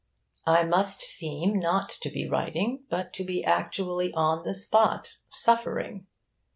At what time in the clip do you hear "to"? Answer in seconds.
2.01-2.09, 3.13-3.23